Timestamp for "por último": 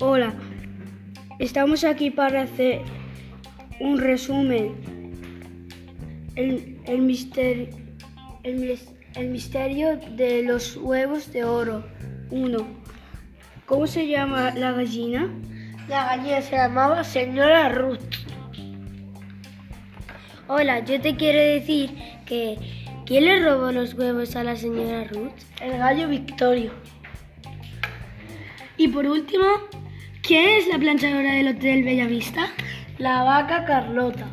28.86-29.44